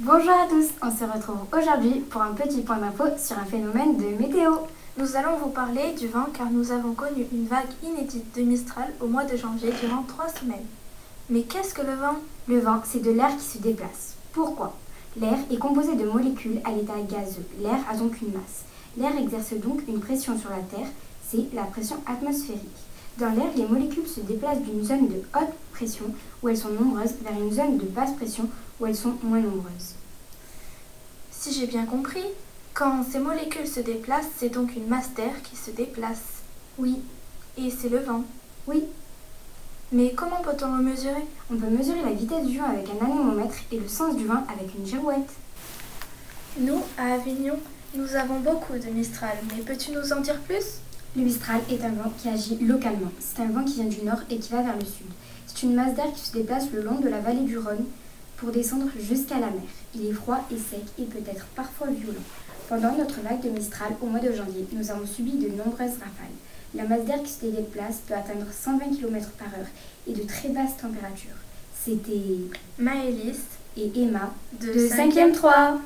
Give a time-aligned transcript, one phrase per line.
[0.00, 3.96] Bonjour à tous, on se retrouve aujourd'hui pour un petit point d'info sur un phénomène
[3.96, 4.52] de météo.
[4.98, 8.92] Nous allons vous parler du vent car nous avons connu une vague inédite de Mistral
[9.00, 10.66] au mois de janvier durant trois semaines.
[11.30, 12.16] Mais qu'est-ce que le vent?
[12.46, 14.16] Le vent, c'est de l'air qui se déplace.
[14.34, 14.74] Pourquoi?
[15.18, 17.46] L'air est composé de molécules à l'état gazeux.
[17.58, 18.66] L'air a donc une masse.
[18.98, 20.88] L'air exerce donc une pression sur la Terre,
[21.26, 22.60] c'est la pression atmosphérique.
[23.18, 26.06] Dans l'air, les molécules se déplacent d'une zone de haute pression,
[26.42, 28.48] où elles sont nombreuses, vers une zone de basse pression,
[28.78, 29.94] où elles sont moins nombreuses.
[31.30, 32.24] Si j'ai bien compris,
[32.74, 36.42] quand ces molécules se déplacent, c'est donc une masse d'air qui se déplace.
[36.78, 37.00] Oui.
[37.56, 38.22] Et c'est le vent.
[38.66, 38.84] Oui.
[39.92, 41.24] Mais comment peut-on le mesurer?
[41.50, 44.44] On peut mesurer la vitesse du vent avec un anémomètre et le sens du vent
[44.52, 45.30] avec une girouette.
[46.58, 47.58] Nous, à Avignon,
[47.94, 50.80] nous avons beaucoup de Mistral, mais peux-tu nous en dire plus?
[51.16, 53.10] Le Mistral est un vent qui agit localement.
[53.20, 55.06] C'est un vent qui vient du nord et qui va vers le sud.
[55.46, 57.86] C'est une masse d'air qui se déplace le long de la vallée du Rhône
[58.36, 59.62] pour descendre jusqu'à la mer.
[59.94, 62.20] Il est froid et sec et peut être parfois violent.
[62.68, 66.36] Pendant notre vague de Mistral au mois de janvier, nous avons subi de nombreuses rafales.
[66.74, 69.66] La masse d'air qui se déplace peut atteindre 120 km par heure
[70.06, 71.30] et de très basses températures.
[71.82, 72.44] C'était
[72.78, 73.40] Maëlys
[73.78, 75.80] et Emma de, de 5e 3.